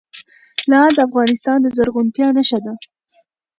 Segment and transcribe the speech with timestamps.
[0.69, 2.73] لعل د افغانستان د زرغونتیا نښه ده.